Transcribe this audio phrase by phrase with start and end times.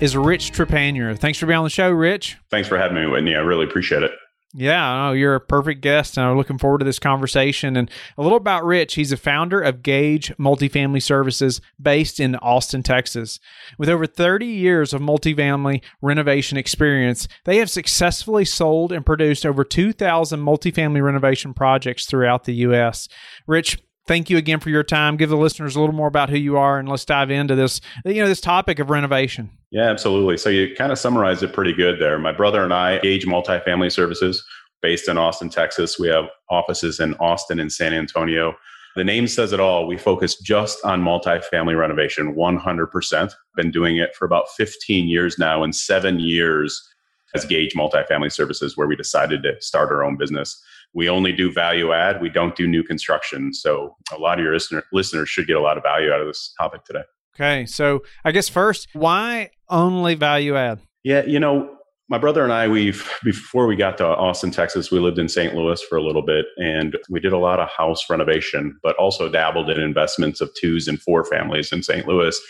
[0.00, 1.18] is Rich Trepanier.
[1.18, 2.36] Thanks for being on the show, Rich.
[2.50, 3.34] Thanks for having me, Whitney.
[3.34, 4.10] I really appreciate it.
[4.58, 7.76] Yeah, you're a perfect guest, and I'm looking forward to this conversation.
[7.76, 8.94] And a little about Rich.
[8.94, 13.38] He's a founder of Gage Multifamily Services based in Austin, Texas.
[13.78, 19.62] With over 30 years of multifamily renovation experience, they have successfully sold and produced over
[19.62, 23.08] 2,000 multifamily renovation projects throughout the U.S.
[23.46, 25.16] Rich, thank you again for your time.
[25.16, 27.80] Give the listeners a little more about who you are, and let's dive into this.
[28.04, 29.50] You know, this topic of renovation.
[29.70, 30.36] Yeah, absolutely.
[30.36, 32.18] So you kind of summarized it pretty good there.
[32.18, 34.44] My brother and I, Gage Multifamily Services,
[34.82, 35.98] based in Austin, Texas.
[35.98, 38.54] We have offices in Austin and San Antonio.
[38.94, 39.86] The name says it all.
[39.86, 43.34] We focus just on multifamily renovation, 100%.
[43.54, 46.82] Been doing it for about 15 years now, and seven years
[47.34, 50.62] as Gage Multifamily Services, where we decided to start our own business.
[50.96, 52.22] We only do value add.
[52.22, 53.52] We don't do new construction.
[53.52, 56.26] So a lot of your listener, listeners should get a lot of value out of
[56.26, 57.02] this topic today.
[57.34, 57.66] Okay.
[57.66, 60.80] So I guess first, why only value add?
[61.04, 61.76] Yeah, you know,
[62.08, 65.54] my brother and I, we've before we got to Austin, Texas, we lived in St.
[65.54, 69.28] Louis for a little bit, and we did a lot of house renovation, but also
[69.28, 72.06] dabbled in investments of twos and four families in St.
[72.06, 72.40] Louis.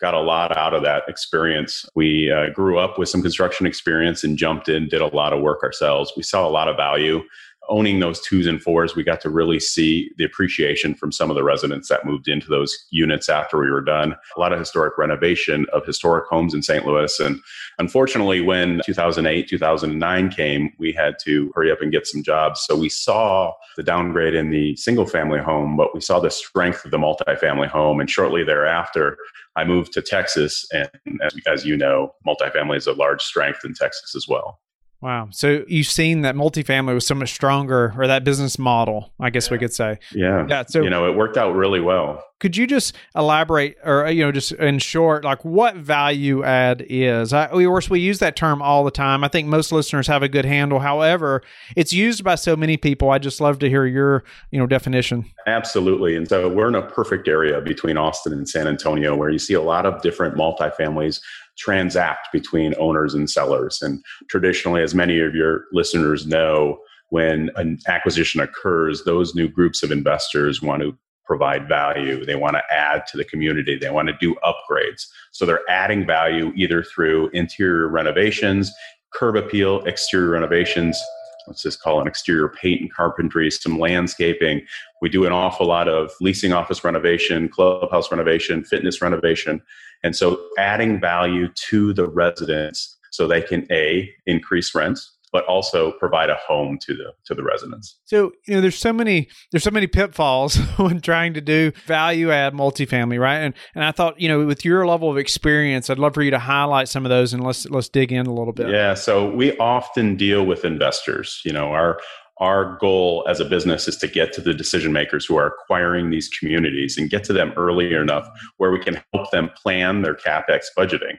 [0.00, 1.86] Got a lot out of that experience.
[1.94, 5.40] We uh, grew up with some construction experience and jumped in, did a lot of
[5.40, 6.12] work ourselves.
[6.16, 7.22] We saw a lot of value
[7.68, 11.36] owning those twos and fours, we got to really see the appreciation from some of
[11.36, 14.14] the residents that moved into those units after we were done.
[14.36, 16.86] A lot of historic renovation of historic homes in St.
[16.86, 17.18] Louis.
[17.20, 17.40] And
[17.78, 22.60] unfortunately, when 2008, 2009 came, we had to hurry up and get some jobs.
[22.60, 26.84] So we saw the downgrade in the single family home, but we saw the strength
[26.84, 28.00] of the multifamily home.
[28.00, 29.16] And shortly thereafter,
[29.56, 30.66] I moved to Texas.
[30.72, 30.88] And
[31.22, 34.60] as, as you know, multifamily is a large strength in Texas as well.
[35.04, 35.28] Wow.
[35.32, 39.48] So you've seen that multifamily was so much stronger, or that business model, I guess
[39.48, 39.52] yeah.
[39.52, 39.98] we could say.
[40.14, 40.46] Yeah.
[40.48, 40.64] Yeah.
[40.66, 42.24] So you know, it worked out really well.
[42.40, 47.34] Could you just elaborate, or you know, just in short, like what value add is?
[47.34, 49.24] I, we, of course, we use that term all the time.
[49.24, 50.78] I think most listeners have a good handle.
[50.78, 51.42] However,
[51.76, 53.10] it's used by so many people.
[53.10, 55.26] I just love to hear your, you know, definition.
[55.46, 56.16] Absolutely.
[56.16, 59.54] And so we're in a perfect area between Austin and San Antonio, where you see
[59.54, 61.20] a lot of different multifamilies
[61.56, 63.80] transact between owners and sellers.
[63.82, 66.78] And traditionally, as many of your listeners know,
[67.10, 72.24] when an acquisition occurs, those new groups of investors want to provide value.
[72.24, 73.78] They want to add to the community.
[73.78, 75.06] They want to do upgrades.
[75.32, 78.72] So they're adding value either through interior renovations,
[79.12, 81.00] curb appeal, exterior renovations.
[81.46, 84.62] Let's just call it exterior paint and carpentry, some landscaping.
[85.02, 89.62] We do an awful lot of leasing office renovation, clubhouse renovation, fitness renovation.
[90.02, 95.90] And so adding value to the residents so they can A, increase rents, but also
[95.98, 97.98] provide a home to the to the residents.
[98.04, 102.30] So you know, there's so many there's so many pitfalls when trying to do value
[102.30, 103.38] add multifamily, right?
[103.38, 106.30] And and I thought you know, with your level of experience, I'd love for you
[106.30, 108.70] to highlight some of those and let's let's dig in a little bit.
[108.70, 108.94] Yeah.
[108.94, 111.42] So we often deal with investors.
[111.44, 111.98] You know, our
[112.38, 116.10] our goal as a business is to get to the decision makers who are acquiring
[116.10, 118.28] these communities and get to them early enough
[118.58, 121.16] where we can help them plan their capex budgeting.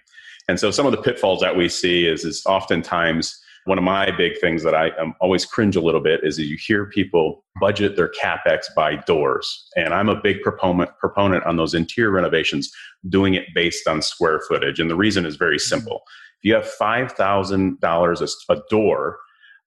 [0.48, 4.12] And so some of the pitfalls that we see is is oftentimes one of my
[4.12, 7.44] big things that I am always cringe a little bit is that you hear people
[7.60, 9.68] budget their capex by doors.
[9.76, 12.72] And I'm a big proponent proponent on those interior renovations
[13.10, 14.80] doing it based on square footage.
[14.80, 15.76] And the reason is very mm-hmm.
[15.76, 16.04] simple.
[16.40, 19.18] If you have $5,000 a door,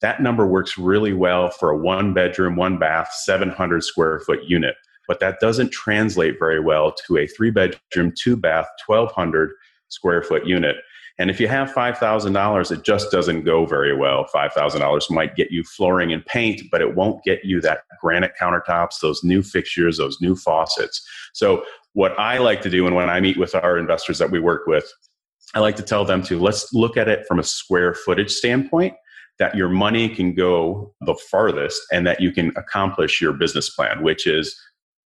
[0.01, 4.77] that number works really well for a one bedroom, one bath, 700 square foot unit.
[5.09, 9.51] But that doesn't translate very well to a three bedroom, two bath, 1200
[9.89, 10.77] square foot unit.
[11.19, 14.27] And if you have $5,000, it just doesn't go very well.
[14.33, 19.01] $5,000 might get you flooring and paint, but it won't get you that granite countertops,
[19.01, 21.05] those new fixtures, those new faucets.
[21.33, 24.39] So, what I like to do, and when I meet with our investors that we
[24.39, 24.89] work with,
[25.55, 28.95] I like to tell them to let's look at it from a square footage standpoint
[29.39, 34.03] that your money can go the farthest and that you can accomplish your business plan,
[34.03, 34.61] which is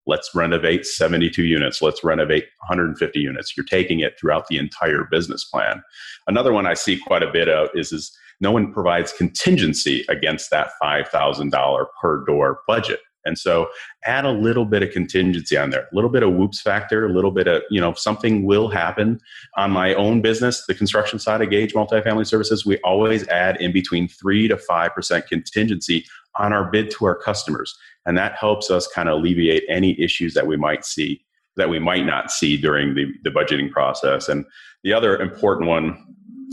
[0.08, 3.56] let's renovate 72 units, let's renovate 150 units.
[3.56, 5.84] You're taking it throughout the entire business plan.
[6.28, 10.50] Another one I see quite a bit of is, is no one provides contingency against
[10.52, 13.00] that $5,000 per door budget.
[13.26, 13.68] And so
[14.06, 17.14] add a little bit of contingency on there, a little bit of whoops factor, a
[17.14, 19.20] little bit of, you know, something will happen.
[19.58, 23.74] On my own business, the construction side of Gage Multifamily Services, we always add in
[23.74, 26.06] between 3 to 5% contingency
[26.38, 27.78] on our bid to our customers.
[28.06, 31.24] And that helps us kind of alleviate any issues that we might see
[31.58, 34.30] that we might not see during the, the budgeting process.
[34.30, 34.46] And
[34.84, 36.06] the other important one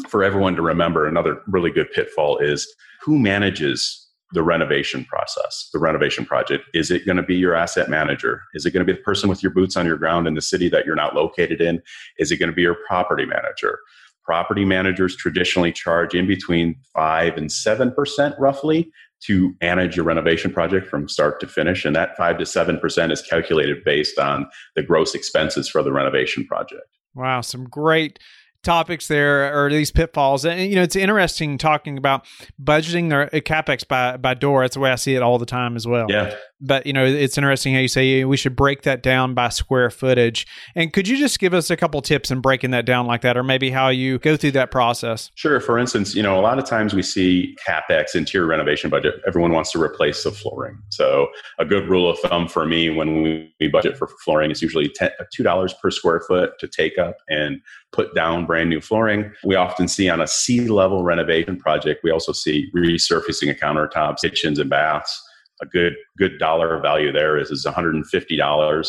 [0.09, 2.67] for everyone to remember, another really good pitfall is
[3.03, 4.03] who manages
[4.33, 6.65] the renovation process, the renovation project?
[6.75, 8.43] Is it going to be your asset manager?
[8.55, 10.43] Is it going to be the person with your boots on your ground in the
[10.43, 11.81] city that you're not located in?
[12.19, 13.79] Is it going to be your property manager?
[14.25, 18.91] Property managers traditionally charge in between 5 and 7% roughly
[19.25, 21.85] to manage your renovation project from start to finish.
[21.85, 26.47] And that 5 to 7% is calculated based on the gross expenses for the renovation
[26.47, 26.87] project.
[27.15, 28.19] Wow, some great
[28.67, 30.45] topics there or these pitfalls.
[30.45, 32.27] And you know, it's interesting talking about
[32.63, 34.63] budgeting their uh, capex by by door.
[34.63, 36.07] That's the way I see it all the time as well.
[36.11, 36.35] Yeah.
[36.61, 39.91] But you know, it's interesting how you say we should break that down by square
[39.91, 40.47] footage.
[40.75, 43.37] And could you just give us a couple tips in breaking that down like that,
[43.37, 45.31] or maybe how you go through that process?
[45.35, 45.61] Sure.
[45.61, 49.21] For instance, you know, a lot of times we see capex interior renovation budget.
[49.27, 50.79] Everyone wants to replace the flooring.
[50.89, 54.91] So a good rule of thumb for me when we budget for flooring is usually
[55.01, 57.61] uh, two dollars per square foot to take up and
[57.93, 59.31] put down brand new flooring.
[59.45, 64.21] We often see on a C level renovation project, we also see resurfacing of countertops,
[64.21, 65.23] kitchens, and baths.
[65.63, 68.05] A good good dollar value there is is $150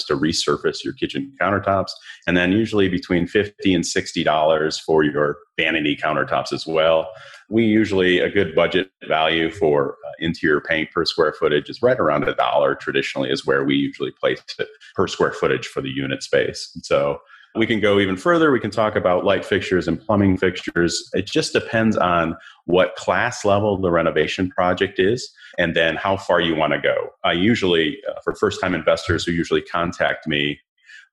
[0.08, 1.92] to resurface your kitchen countertops,
[2.26, 7.10] and then usually between 50 and $60 for your vanity countertops as well.
[7.50, 12.00] We usually a good budget value for uh, interior paint per square footage is right
[12.00, 12.76] around a dollar.
[12.76, 16.78] Traditionally, is where we usually place it per square footage for the unit space.
[16.84, 17.20] so
[17.58, 18.52] we can go even further.
[18.52, 21.10] We can talk about light fixtures and plumbing fixtures.
[21.14, 26.40] It just depends on what class level the renovation project is and then how far
[26.40, 27.10] you want to go.
[27.24, 30.60] I usually, uh, for first time investors who usually contact me,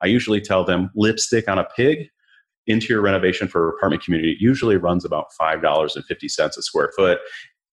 [0.02, 2.10] I usually tell them lipstick on a pig.
[2.66, 7.18] Interior renovation for apartment community usually runs about $5.50 a square foot.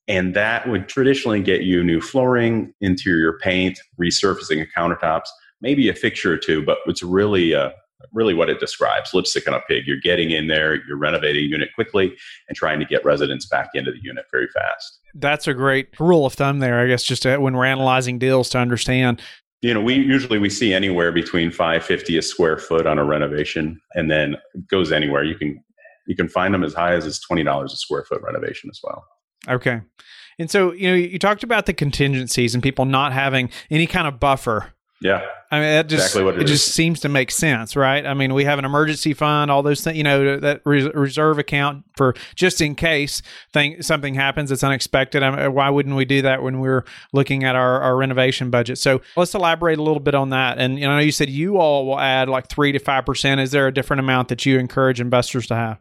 [0.07, 5.27] And that would traditionally get you new flooring, interior paint, resurfacing of countertops,
[5.62, 7.73] maybe a fixture or two, but it's really a,
[8.13, 9.88] really what it describes lipstick on a pig.
[9.88, 12.16] You're getting in there, you're renovating a unit quickly
[12.48, 15.00] and trying to get residents back into the unit very fast.
[15.16, 18.50] That's a great rule of thumb there, I guess, just to, when we're analyzing deals
[18.50, 19.22] to understand.
[19.62, 23.80] You know, we usually we see anywhere between 550 a square foot on a renovation
[23.94, 25.24] and then it goes anywhere.
[25.24, 25.64] You can
[26.07, 29.06] you can find them as high as it's $20 a square foot renovation as well.
[29.48, 29.81] Okay.
[30.40, 34.07] And so, you know, you talked about the contingencies and people not having any kind
[34.07, 35.25] of buffer yeah.
[35.53, 38.06] I mean, that just exactly it, it just seems to make sense, right?
[38.06, 41.39] I mean, we have an emergency fund, all those things, you know, that re- reserve
[41.39, 43.21] account for just in case
[43.51, 45.24] thing something happens that's unexpected.
[45.24, 48.77] I mean, why wouldn't we do that when we're looking at our, our renovation budget?
[48.77, 50.57] So let's elaborate a little bit on that.
[50.57, 53.42] And you know, you said you all will add like three to five percent.
[53.42, 55.80] Is there a different amount that you encourage investors to have?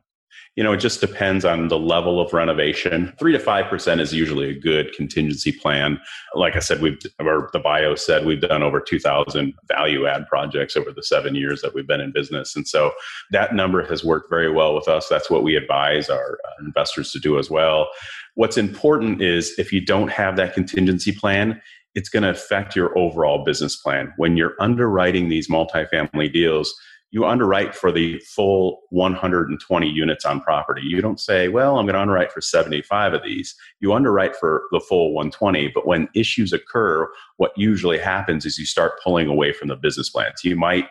[0.60, 3.14] You know, it just depends on the level of renovation.
[3.18, 5.98] Three to five percent is usually a good contingency plan.
[6.34, 10.26] Like I said, we've or the bio said we've done over two thousand value add
[10.26, 12.92] projects over the seven years that we've been in business, and so
[13.30, 15.08] that number has worked very well with us.
[15.08, 17.88] That's what we advise our uh, investors to do as well.
[18.34, 21.58] What's important is if you don't have that contingency plan,
[21.94, 24.12] it's going to affect your overall business plan.
[24.18, 26.74] When you're underwriting these multifamily deals,
[27.12, 30.82] you underwrite for the full 120 units on property.
[30.84, 33.56] You don't say, well, I'm going to underwrite for 75 of these.
[33.80, 35.68] You underwrite for the full 120.
[35.68, 40.08] But when issues occur, what usually happens is you start pulling away from the business
[40.08, 40.44] plans.
[40.44, 40.86] You might,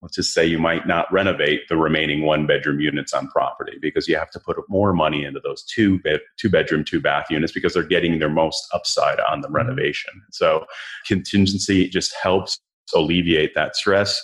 [0.00, 4.08] let's just say, you might not renovate the remaining one bedroom units on property because
[4.08, 7.52] you have to put more money into those two bed, two bedroom, two bath units
[7.52, 9.56] because they're getting their most upside on the mm-hmm.
[9.56, 10.14] renovation.
[10.30, 10.64] So
[11.06, 12.58] contingency just helps
[12.94, 14.18] alleviate that stress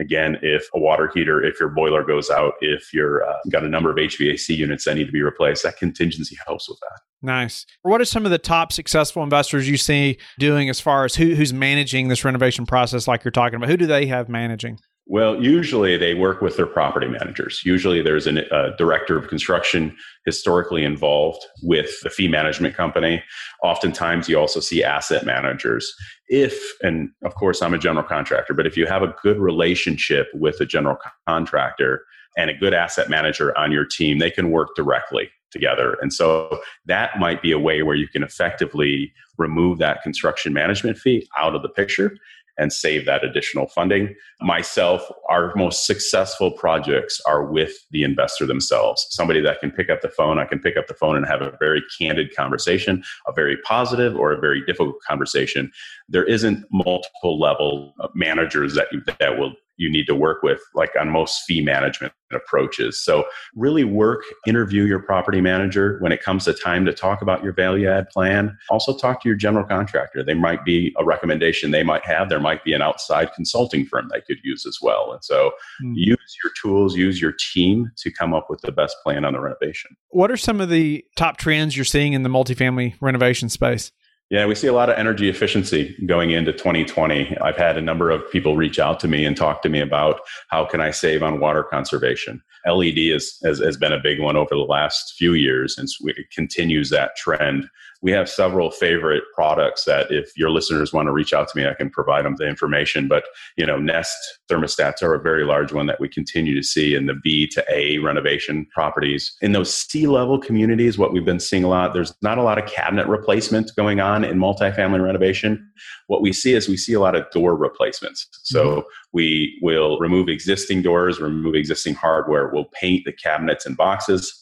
[0.00, 3.68] Again, if a water heater, if your boiler goes out, if you're uh, got a
[3.68, 7.00] number of HVAC units that need to be replaced, that contingency helps with that.
[7.22, 7.66] Nice.
[7.82, 11.34] What are some of the top successful investors you see doing as far as who,
[11.34, 13.68] who's managing this renovation process, like you're talking about?
[13.68, 14.78] Who do they have managing?
[15.10, 17.62] Well, usually they work with their property managers.
[17.64, 23.20] Usually there's a uh, director of construction historically involved with the fee management company.
[23.64, 25.92] Oftentimes you also see asset managers.
[26.28, 30.28] If, and of course I'm a general contractor, but if you have a good relationship
[30.32, 32.04] with a general contractor
[32.38, 35.96] and a good asset manager on your team, they can work directly together.
[36.00, 40.98] And so that might be a way where you can effectively remove that construction management
[40.98, 42.16] fee out of the picture
[42.60, 44.14] and save that additional funding.
[44.40, 49.06] Myself, our most successful projects are with the investor themselves.
[49.10, 51.40] Somebody that can pick up the phone, I can pick up the phone and have
[51.40, 55.72] a very candid conversation, a very positive or a very difficult conversation.
[56.08, 60.90] There isn't multiple level managers that you, that will you need to work with, like
[61.00, 63.02] on most fee management approaches.
[63.02, 63.24] So,
[63.56, 67.54] really work, interview your property manager when it comes to time to talk about your
[67.54, 68.56] value add plan.
[68.68, 70.22] Also, talk to your general contractor.
[70.22, 72.28] They might be a recommendation they might have.
[72.28, 75.12] There might be an outside consulting firm they could use as well.
[75.12, 75.94] And so, mm.
[75.94, 79.40] use your tools, use your team to come up with the best plan on the
[79.40, 79.96] renovation.
[80.10, 83.92] What are some of the top trends you're seeing in the multifamily renovation space?
[84.30, 87.36] Yeah, we see a lot of energy efficiency going into 2020.
[87.38, 90.20] I've had a number of people reach out to me and talk to me about
[90.48, 92.40] how can I save on water conservation.
[92.64, 96.30] LED is, has, has been a big one over the last few years, and it
[96.30, 97.68] continues that trend
[98.02, 101.66] we have several favorite products that if your listeners want to reach out to me,
[101.66, 103.08] I can provide them the information.
[103.08, 103.24] But
[103.56, 104.16] you know, Nest
[104.50, 107.64] thermostats are a very large one that we continue to see in the B to
[107.70, 109.36] A renovation properties.
[109.42, 112.58] In those C level communities, what we've been seeing a lot, there's not a lot
[112.58, 115.70] of cabinet replacement going on in multifamily renovation.
[116.06, 118.26] What we see is we see a lot of door replacements.
[118.42, 118.80] So mm-hmm.
[119.12, 124.39] we will remove existing doors, remove existing hardware, we'll paint the cabinets and boxes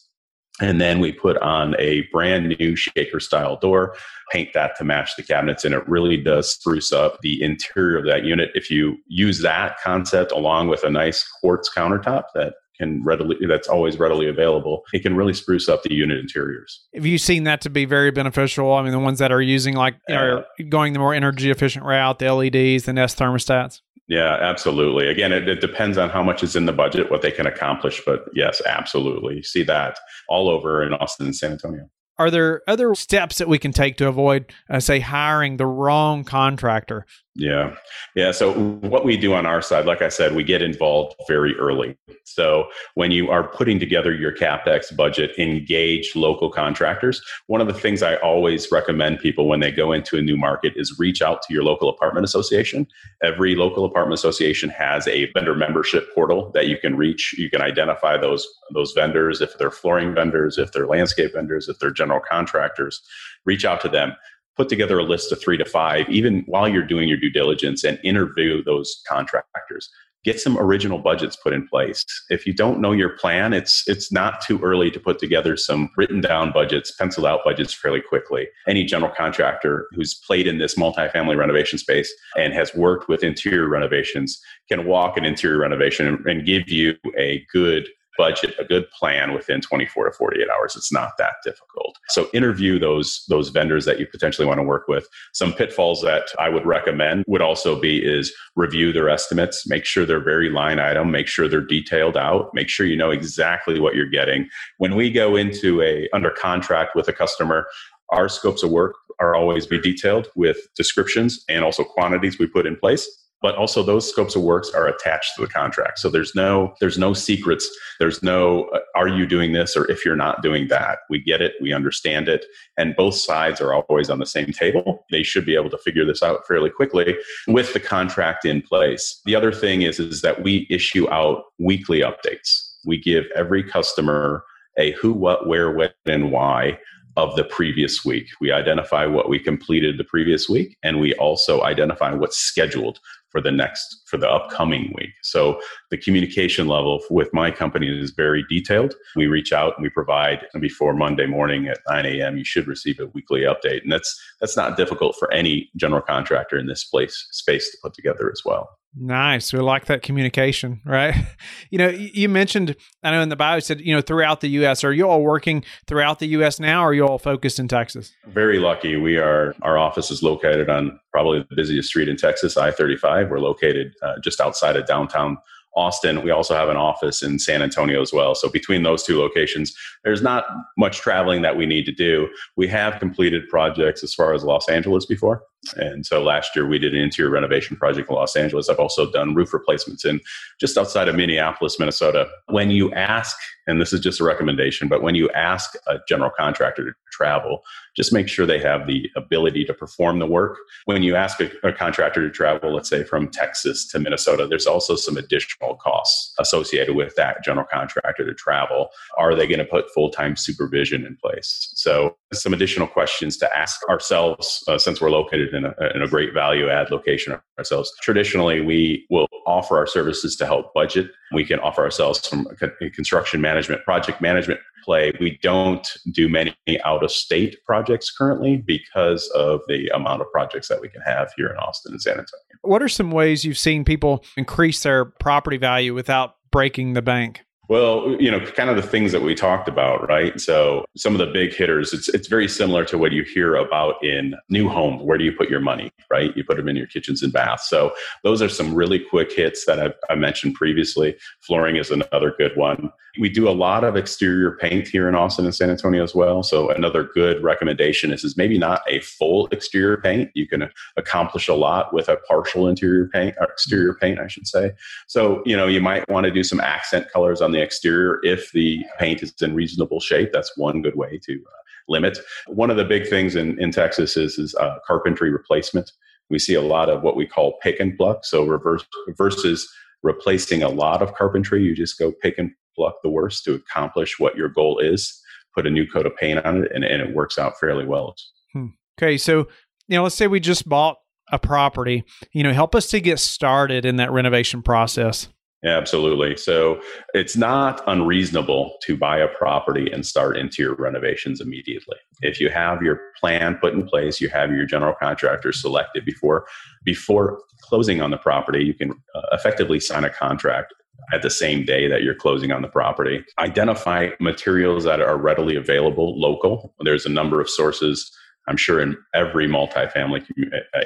[0.61, 3.95] and then we put on a brand new shaker style door,
[4.31, 8.05] paint that to match the cabinets, and it really does spruce up the interior of
[8.05, 8.51] that unit.
[8.53, 13.67] If you use that concept along with a nice quartz countertop that can readily that's
[13.67, 16.85] always readily available it can really spruce up the unit interiors.
[16.95, 18.73] Have you seen that to be very beneficial?
[18.73, 21.85] I mean the ones that are using like uh, are going the more energy efficient
[21.85, 25.07] route the leds the nest thermostats yeah, absolutely.
[25.07, 28.01] Again, it, it, depends on how much is in the budget, what they can accomplish.
[28.03, 29.43] But yes, absolutely.
[29.43, 31.87] See that all over in Austin and San Antonio.
[32.17, 36.23] Are there other steps that we can take to avoid, uh, say, hiring the wrong
[36.23, 37.05] contractor?
[37.39, 37.73] Yeah.
[38.15, 38.31] Yeah.
[38.31, 41.97] So, what we do on our side, like I said, we get involved very early.
[42.25, 47.21] So, when you are putting together your CapEx budget, engage local contractors.
[47.47, 50.73] One of the things I always recommend people when they go into a new market
[50.75, 52.85] is reach out to your local apartment association.
[53.23, 57.33] Every local apartment association has a vendor membership portal that you can reach.
[57.37, 61.79] You can identify those, those vendors, if they're flooring vendors, if they're landscape vendors, if
[61.79, 63.01] they're general contractors.
[63.45, 64.13] Reach out to them
[64.59, 67.85] put together a list of three to five, even while you're doing your due diligence
[67.85, 69.89] and interview those contractors.
[70.25, 72.03] Get some original budgets put in place.
[72.29, 75.89] If you don't know your plan, it's it's not too early to put together some
[75.95, 78.49] written down budgets, penciled out budgets fairly quickly.
[78.67, 83.69] Any general contractor who's played in this multifamily renovation space and has worked with interior
[83.69, 87.87] renovations can walk an interior renovation and, and give you a good
[88.17, 90.75] budget a good plan within 24 to 48 hours.
[90.75, 91.97] It's not that difficult.
[92.09, 95.07] So interview those those vendors that you potentially want to work with.
[95.33, 100.05] Some pitfalls that i would recommend would also be is review their estimates make sure
[100.05, 103.95] they're very line item make sure they're detailed out make sure you know exactly what
[103.95, 104.49] you're getting.
[104.77, 107.67] When we go into a under contract with a customer
[108.11, 112.65] our scopes of work are always be detailed with descriptions and also quantities we put
[112.65, 113.07] in place
[113.41, 115.99] but also those scopes of works are attached to the contract.
[115.99, 117.69] So there's no there's no secrets.
[117.99, 120.99] There's no uh, are you doing this or if you're not doing that?
[121.09, 121.53] We get it.
[121.61, 122.45] We understand it.
[122.77, 125.05] And both sides are always on the same table.
[125.11, 127.15] They should be able to figure this out fairly quickly
[127.47, 129.21] with the contract in place.
[129.25, 132.75] The other thing is is that we issue out weekly updates.
[132.85, 134.43] We give every customer
[134.77, 136.79] a who what where when and why
[137.17, 138.27] of the previous week.
[138.39, 143.41] We identify what we completed the previous week, and we also identify what's scheduled for
[143.41, 145.11] the next for the upcoming week.
[145.23, 148.95] So the communication level with my company is very detailed.
[149.15, 152.99] We reach out and we provide before monday morning at 9 a.m you should receive
[152.99, 153.83] a weekly update.
[153.83, 157.93] And that's that's not difficult for any general contractor in this place space to put
[157.93, 159.53] together as well Nice.
[159.53, 161.15] We like that communication, right?
[161.71, 164.47] You know, you mentioned, I know in the bio you said, you know, throughout the
[164.49, 164.83] U.S.
[164.83, 166.59] Are you all working throughout the U.S.
[166.59, 168.11] now, or are you all focused in Texas?
[168.25, 168.95] Very lucky.
[168.95, 173.29] We are, our office is located on probably the busiest street in Texas, I 35.
[173.29, 175.37] We're located uh, just outside of downtown
[175.75, 176.23] Austin.
[176.23, 178.35] We also have an office in San Antonio as well.
[178.35, 180.45] So between those two locations, there's not
[180.77, 182.27] much traveling that we need to do.
[182.57, 185.43] We have completed projects as far as Los Angeles before.
[185.75, 188.69] And so last year we did an interior renovation project in Los Angeles.
[188.69, 190.21] I've also done roof replacements in
[190.59, 192.27] just outside of Minneapolis, Minnesota.
[192.47, 196.31] When you ask, and this is just a recommendation, but when you ask a general
[196.37, 197.63] contractor to travel,
[197.95, 200.57] just make sure they have the ability to perform the work.
[200.85, 204.67] When you ask a, a contractor to travel, let's say from Texas to Minnesota, there's
[204.67, 208.89] also some additional costs associated with that general contractor to travel.
[209.17, 211.71] Are they going to put full time supervision in place?
[211.75, 216.07] So, some additional questions to ask ourselves uh, since we're located in a, in a
[216.07, 217.91] great value add location ourselves.
[218.01, 221.09] Traditionally, we will offer our services to help budget.
[221.33, 225.13] We can offer ourselves a construction management, project management play.
[225.19, 230.67] We don't do many out of state projects currently because of the amount of projects
[230.69, 232.25] that we can have here in Austin and San Antonio.
[232.63, 237.45] What are some ways you've seen people increase their property value without breaking the bank?
[237.69, 240.41] Well, you know, kind of the things that we talked about, right?
[240.41, 244.03] So some of the big hitters, it's it's very similar to what you hear about
[244.03, 245.03] in new homes.
[245.03, 246.35] Where do you put your money, right?
[246.35, 247.69] You put them in your kitchens and baths.
[247.69, 251.15] So those are some really quick hits that I've, I mentioned previously.
[251.41, 252.91] Flooring is another good one.
[253.19, 256.41] We do a lot of exterior paint here in Austin and San Antonio as well.
[256.41, 260.31] So another good recommendation is, is maybe not a full exterior paint.
[260.35, 264.47] You can accomplish a lot with a partial interior paint or exterior paint, I should
[264.47, 264.71] say.
[265.07, 268.19] So, you know, you might want to do some accent colors on the the exterior
[268.23, 270.31] if the paint is in reasonable shape.
[270.33, 272.17] That's one good way to uh, limit.
[272.47, 275.91] One of the big things in, in Texas is, is uh, carpentry replacement.
[276.29, 278.25] We see a lot of what we call pick and pluck.
[278.25, 278.85] So reverse
[279.17, 279.67] versus
[280.03, 284.19] replacing a lot of carpentry, you just go pick and pluck the worst to accomplish
[284.19, 285.21] what your goal is.
[285.55, 288.15] Put a new coat of paint on it, and, and it works out fairly well.
[288.53, 288.67] Hmm.
[288.97, 289.47] Okay, so
[289.87, 290.97] you know, let's say we just bought
[291.31, 292.03] a property.
[292.31, 295.27] You know, help us to get started in that renovation process.
[295.65, 296.37] Absolutely.
[296.37, 296.81] So
[297.13, 301.97] it's not unreasonable to buy a property and start interior renovations immediately.
[302.21, 306.47] If you have your plan put in place, you have your general contractor selected before
[306.85, 310.73] before closing on the property, you can uh, effectively sign a contract
[311.11, 313.23] at the same day that you're closing on the property.
[313.37, 316.73] Identify materials that are readily available local.
[316.79, 318.11] There's a number of sources
[318.47, 320.25] I'm sure in every multifamily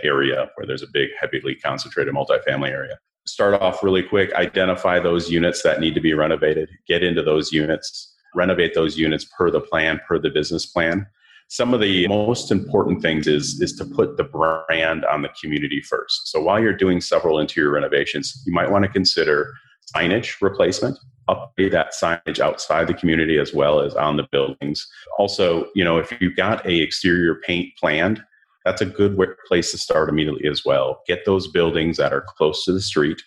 [0.04, 5.30] area where there's a big, heavily concentrated multifamily area start off really quick, identify those
[5.30, 9.62] units that need to be renovated, get into those units, renovate those units per the
[9.62, 11.06] plan, per the business plan.
[11.50, 15.82] Some of the most important things is, is to put the brand on the community
[15.82, 16.32] first.
[16.32, 19.54] So while you're doing several interior renovations, you might want to consider
[19.96, 20.98] signage replacement,
[21.30, 24.88] update that signage outside the community as well as on the buildings.
[25.20, 28.24] Also, you know, if you've got a exterior paint planned,
[28.66, 29.18] that's a good
[29.48, 31.02] place to start immediately as well.
[31.08, 33.22] Get those buildings that are close to the street,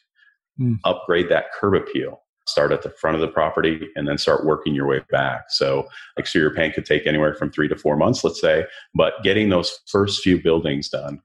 [0.61, 0.77] mm.
[0.85, 2.23] upgrade that curb appeal.
[2.49, 5.47] Start at the front of the property and then start working your way back.
[5.49, 9.49] So, exterior paint could take anywhere from three to four months, let's say, but getting
[9.49, 11.21] those first few buildings done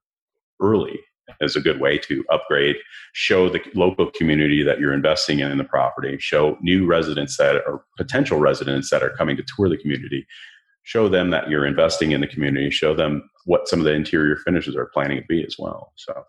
[0.59, 0.99] early
[1.39, 2.75] is a good way to upgrade,
[3.13, 7.57] show the local community that you're investing in in the property, show new residents that
[7.67, 10.25] are potential residents that are coming to tour the community
[10.83, 14.35] show them that you're investing in the community, show them what some of the interior
[14.37, 15.93] finishes are planning to be as well.
[15.95, 16.23] So,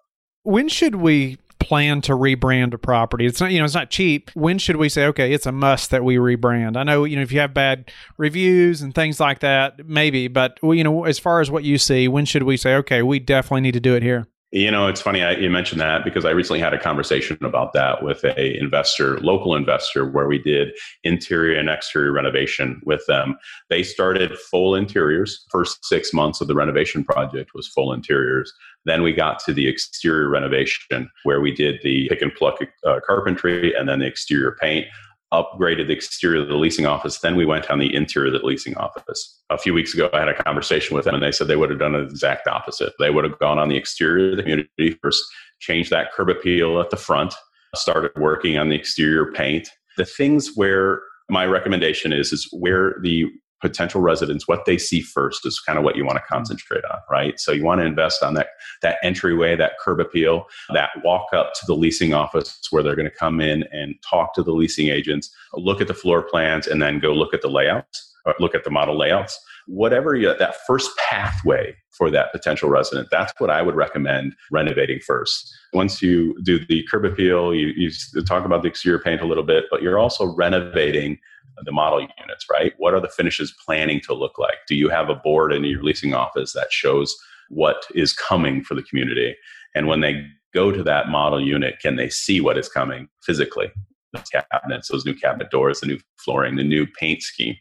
[0.44, 3.26] when should we plan to rebrand a property?
[3.26, 4.30] It's not, you know, it's not cheap.
[4.34, 6.76] When should we say, okay, it's a must that we rebrand?
[6.76, 10.58] I know, you know, if you have bad reviews and things like that, maybe, but
[10.62, 13.62] you know, as far as what you see, when should we say, okay, we definitely
[13.62, 14.26] need to do it here?
[14.54, 17.72] You know, it's funny I, you mentioned that because I recently had a conversation about
[17.72, 23.38] that with a investor, local investor, where we did interior and exterior renovation with them.
[23.70, 25.46] They started full interiors.
[25.50, 28.52] First six months of the renovation project was full interiors.
[28.84, 33.00] Then we got to the exterior renovation where we did the pick and pluck uh,
[33.06, 34.86] carpentry and then the exterior paint
[35.32, 37.18] upgraded the exterior of the leasing office.
[37.18, 39.42] Then we went on the interior of the leasing office.
[39.50, 41.70] A few weeks ago, I had a conversation with them, and they said they would
[41.70, 42.92] have done the exact opposite.
[42.98, 45.24] They would have gone on the exterior of the community first,
[45.60, 47.34] changed that curb appeal at the front,
[47.74, 49.68] started working on the exterior paint.
[49.96, 53.26] The things where my recommendation is is where the
[53.62, 56.34] potential residents what they see first is kind of what you want to mm-hmm.
[56.34, 57.40] concentrate on right?
[57.40, 58.48] So you want to invest on that
[58.82, 63.10] that entryway that curb appeal that walk up to the leasing office where they're going
[63.10, 66.82] to come in and talk to the leasing agents look at the floor plans and
[66.82, 69.38] then go look at the layouts or look at the model layouts.
[69.66, 74.98] Whatever you, that first pathway for that potential resident that's what i would recommend renovating
[75.00, 75.52] first.
[75.72, 77.90] Once you do the curb appeal you, you
[78.26, 81.18] talk about the exterior paint a little bit but you're also renovating
[81.64, 82.72] the model units, right?
[82.78, 84.56] What are the finishes planning to look like?
[84.66, 87.14] Do you have a board in your leasing office that shows
[87.48, 89.36] what is coming for the community?
[89.74, 93.70] And when they go to that model unit, can they see what is coming physically?
[94.12, 97.56] The cabinets, those new cabinet doors, the new flooring, the new paint scheme,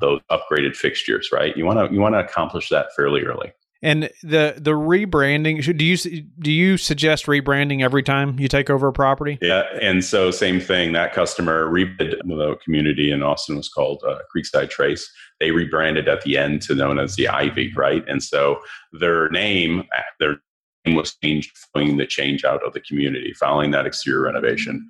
[0.00, 1.56] those upgraded fixtures, right?
[1.56, 3.52] You want to you want to accomplish that fairly early.
[3.82, 5.96] And the the rebranding do you
[6.38, 9.38] do you suggest rebranding every time you take over a property?
[9.42, 10.92] Yeah, and so same thing.
[10.92, 15.10] That customer rebranded the community in Austin was called uh, Creekside Trace.
[15.40, 18.02] They rebranded at the end to known as the Ivy, right?
[18.08, 18.60] And so
[18.92, 19.84] their name
[20.20, 20.38] their
[20.86, 24.88] name was changed following the change out of the community, following that exterior renovation.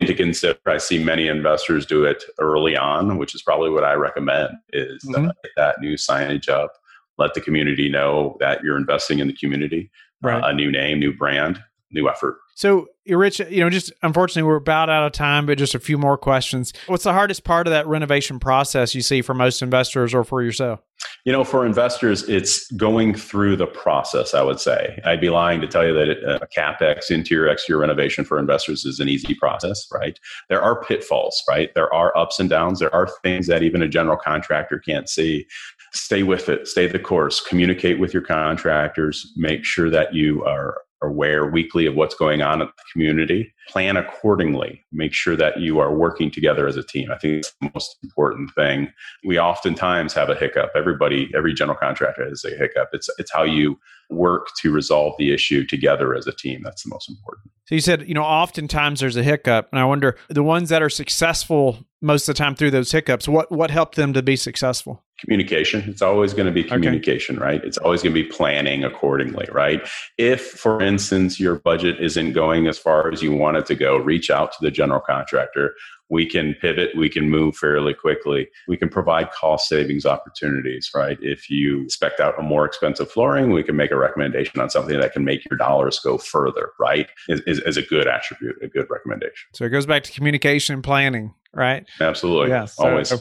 [0.00, 3.94] to consider, I see many investors do it early on, which is probably what I
[3.94, 5.26] recommend is mm-hmm.
[5.26, 6.72] uh, that new signage up
[7.18, 9.90] let the community know that you're investing in the community.
[10.22, 10.42] right.
[10.42, 12.38] uh, a new name, new brand, new effort.
[12.54, 15.96] So, Rich, you know, just unfortunately, we're about out of time, but just a few
[15.96, 16.72] more questions.
[16.88, 20.42] What's the hardest part of that renovation process you see for most investors or for
[20.42, 20.80] yourself?
[21.24, 25.00] You know, for investors, it's going through the process, I would say.
[25.04, 28.98] I'd be lying to tell you that a CapEx, interior, exterior renovation for investors is
[28.98, 30.18] an easy process, right?
[30.48, 31.72] There are pitfalls, right?
[31.74, 32.80] There are ups and downs.
[32.80, 35.46] There are things that even a general contractor can't see.
[35.92, 40.76] Stay with it, stay the course, communicate with your contractors, make sure that you are
[41.02, 45.78] aware weekly of what's going on at the community, plan accordingly, make sure that you
[45.78, 47.10] are working together as a team.
[47.10, 48.92] I think it's the most important thing.
[49.24, 50.70] We oftentimes have a hiccup.
[50.74, 52.88] Everybody, every general contractor has a hiccup.
[52.92, 53.78] It's it's how you
[54.10, 56.62] work to resolve the issue together as a team.
[56.64, 57.50] That's the most important.
[57.66, 60.82] So you said, you know, oftentimes there's a hiccup, and I wonder the ones that
[60.82, 64.36] are successful most of the time through those hiccups, what what helped them to be
[64.36, 65.04] successful?
[65.18, 67.44] communication it's always going to be communication okay.
[67.44, 69.82] right it's always going to be planning accordingly right
[70.16, 73.96] if for instance your budget isn't going as far as you want it to go
[73.96, 75.74] reach out to the general contractor.
[76.10, 78.48] We can pivot we can move fairly quickly.
[78.66, 81.18] We can provide cost savings opportunities right?
[81.20, 84.98] If you spec out a more expensive flooring we can make a recommendation on something
[84.98, 87.08] that can make your dollars go further right?
[87.28, 89.48] Is, is, is a good attribute a good recommendation.
[89.52, 91.86] So it goes back to communication and planning right?
[92.00, 92.50] Absolutely.
[92.50, 93.12] Yeah so, always.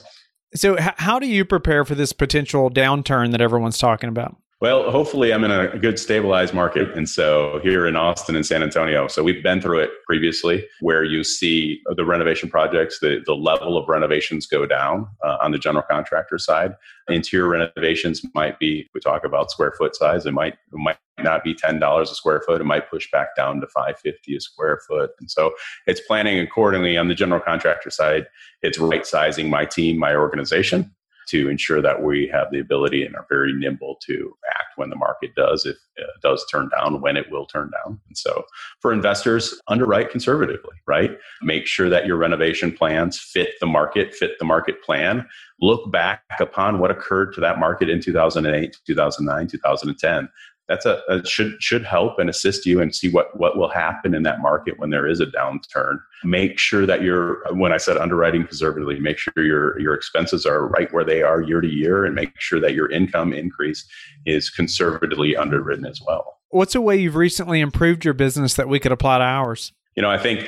[0.56, 4.38] so, how do you prepare for this potential downturn that everyone's talking about?
[4.60, 6.98] Well, hopefully, I'm in a good stabilized market.
[6.98, 11.04] And so, here in Austin and San Antonio, so we've been through it previously where
[11.04, 15.60] you see the renovation projects, the, the level of renovations go down uh, on the
[15.60, 16.74] general contractor side.
[17.08, 21.44] Interior renovations might be, we talk about square foot size, it might, it might not
[21.44, 22.60] be $10 a square foot.
[22.60, 25.12] It might push back down to 550 a square foot.
[25.20, 25.54] And so
[25.86, 28.26] it's planning accordingly on the general contractor side.
[28.64, 30.96] It's right sizing my team, my organization
[31.28, 34.96] to ensure that we have the ability and are very nimble to act when the
[34.96, 38.00] market does, if it does turn down, when it will turn down.
[38.08, 38.44] And so
[38.80, 41.18] for investors, underwrite conservatively, right?
[41.42, 45.28] Make sure that your renovation plans fit the market, fit the market plan.
[45.60, 50.30] Look back upon what occurred to that market in 2008, 2009, 2010
[50.68, 54.14] that's a, a, should should help and assist you and see what what will happen
[54.14, 56.00] in that market when there is a downturn.
[56.24, 60.68] Make sure that you're when I said underwriting conservatively, make sure your your expenses are
[60.68, 63.88] right where they are year to year, and make sure that your income increase
[64.26, 66.38] is conservatively underwritten as well.
[66.50, 69.74] What's a way you've recently improved your business that we could apply to ours?
[69.98, 70.48] You know, I think,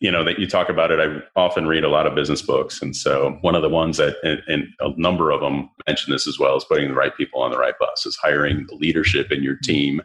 [0.00, 0.98] you know, that you talk about it.
[0.98, 2.82] I often read a lot of business books.
[2.82, 6.26] And so one of the ones that, and, and, a number of them mention this
[6.26, 9.30] as well, is putting the right people on the right bus, is hiring the leadership
[9.30, 9.72] in your mm-hmm.
[9.72, 10.02] team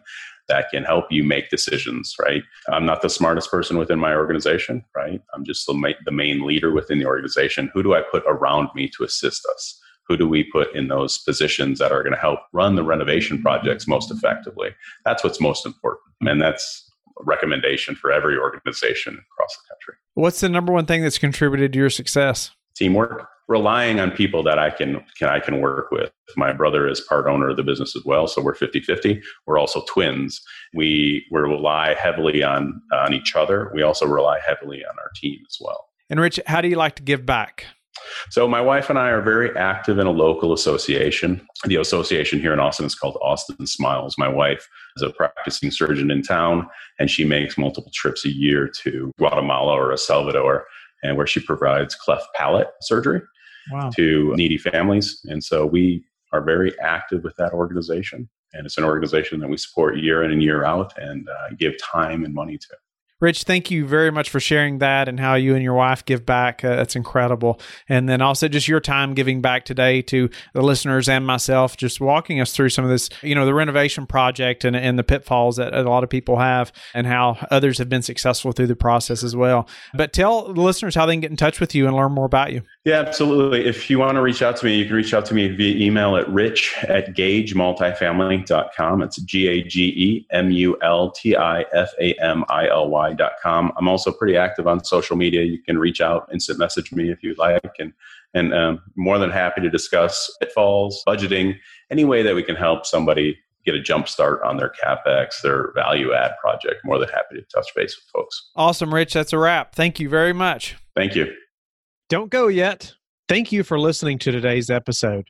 [0.47, 2.43] that can help you make decisions, right?
[2.71, 5.21] I'm not the smartest person within my organization, right?
[5.33, 7.71] I'm just the, ma- the main leader within the organization.
[7.73, 9.81] Who do I put around me to assist us?
[10.07, 13.37] Who do we put in those positions that are going to help run the renovation
[13.37, 13.43] mm-hmm.
[13.43, 14.75] projects most effectively?
[15.03, 16.03] That's what's most important.
[16.21, 19.95] And that's recommendation for every organization across the country.
[20.15, 22.51] What's the number one thing that's contributed to your success?
[22.75, 23.29] Teamwork.
[23.49, 26.11] Relying on people that I can, can I can work with.
[26.37, 29.21] My brother is part owner of the business as well, so we're 50-50.
[29.45, 30.41] We're also twins.
[30.73, 33.69] We we rely heavily on on each other.
[33.75, 35.87] We also rely heavily on our team as well.
[36.09, 37.65] And Rich, how do you like to give back?
[38.29, 41.45] So my wife and I are very active in a local association.
[41.65, 44.17] The association here in Austin is called Austin Smiles.
[44.17, 46.67] My wife is a practicing surgeon in town,
[46.99, 50.65] and she makes multiple trips a year to Guatemala or El Salvador,
[51.03, 53.21] and where she provides cleft palate surgery
[53.71, 53.89] wow.
[53.95, 55.19] to needy families.
[55.25, 58.29] And so we are very active with that organization.
[58.53, 61.73] And it's an organization that we support year in and year out and uh, give
[61.81, 62.67] time and money to.
[63.23, 66.25] Rich, thank you very much for sharing that and how you and your wife give
[66.25, 66.61] back.
[66.61, 67.57] Uh, that's incredible.
[67.87, 72.01] And then also just your time giving back today to the listeners and myself, just
[72.01, 75.55] walking us through some of this, you know, the renovation project and, and the pitfalls
[75.55, 79.23] that a lot of people have and how others have been successful through the process
[79.23, 79.69] as well.
[79.93, 82.25] But tell the listeners how they can get in touch with you and learn more
[82.25, 82.61] about you.
[82.83, 83.65] Yeah, absolutely.
[83.65, 85.77] If you want to reach out to me, you can reach out to me via
[85.77, 89.01] email at rich at gagemultifamily.com.
[89.01, 92.89] It's G A G E M U L T I F A M I L
[93.19, 93.71] Y.com.
[93.77, 95.43] I'm also pretty active on social media.
[95.43, 97.93] You can reach out, instant message me if you like, and
[98.33, 101.55] and um, more than happy to discuss pitfalls, budgeting,
[101.91, 105.71] any way that we can help somebody get a jump start on their capex, their
[105.73, 106.83] value add project.
[106.83, 108.51] More than happy to touch base with folks.
[108.55, 109.13] Awesome, Rich.
[109.13, 109.75] That's a wrap.
[109.75, 110.75] Thank you very much.
[110.95, 111.33] Thank you.
[112.09, 112.93] Don't go yet.
[113.29, 115.29] Thank you for listening to today's episode.